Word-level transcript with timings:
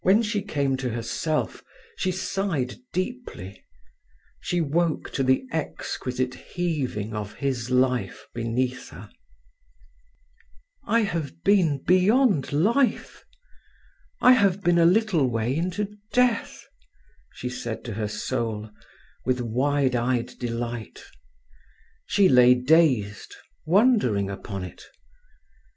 When 0.03 0.23
she 0.23 0.41
came 0.41 0.77
to 0.77 0.89
herself 0.89 1.61
she 1.95 2.11
sighed 2.11 2.77
deeply. 2.91 3.63
She 4.39 4.59
woke 4.59 5.11
to 5.11 5.21
the 5.21 5.45
exquisite 5.51 6.33
heaving 6.33 7.13
of 7.13 7.33
his 7.35 7.69
life 7.69 8.25
beneath 8.33 8.89
her. 8.89 9.11
"I 10.85 11.01
have 11.01 11.43
been 11.43 11.83
beyond 11.85 12.51
life. 12.51 13.23
I 14.19 14.31
have 14.31 14.63
been 14.63 14.79
a 14.79 14.85
little 14.87 15.27
way 15.29 15.55
into 15.55 15.95
death!" 16.11 16.65
she 17.35 17.49
said 17.51 17.83
to 17.85 17.93
her 17.93 18.07
soul, 18.07 18.71
with 19.23 19.39
wide 19.39 19.95
eyed 19.95 20.31
delight. 20.39 21.05
She 22.07 22.27
lay 22.27 22.55
dazed, 22.55 23.35
wondering 23.67 24.31
upon 24.31 24.63
it. 24.63 24.81